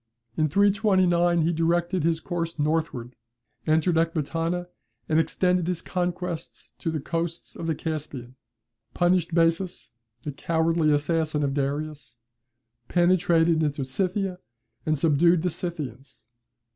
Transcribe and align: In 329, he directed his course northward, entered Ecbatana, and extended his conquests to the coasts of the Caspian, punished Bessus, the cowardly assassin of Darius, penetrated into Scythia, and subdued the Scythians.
In 0.35 0.49
329, 0.49 1.43
he 1.43 1.53
directed 1.53 2.03
his 2.03 2.19
course 2.19 2.57
northward, 2.57 3.15
entered 3.67 3.97
Ecbatana, 3.97 4.67
and 5.07 5.19
extended 5.19 5.67
his 5.67 5.79
conquests 5.79 6.71
to 6.79 6.89
the 6.89 6.99
coasts 6.99 7.55
of 7.55 7.67
the 7.67 7.75
Caspian, 7.75 8.35
punished 8.95 9.35
Bessus, 9.35 9.91
the 10.23 10.31
cowardly 10.31 10.91
assassin 10.91 11.43
of 11.43 11.53
Darius, 11.53 12.15
penetrated 12.87 13.61
into 13.61 13.85
Scythia, 13.85 14.39
and 14.87 14.97
subdued 14.97 15.43
the 15.43 15.51
Scythians. 15.51 16.23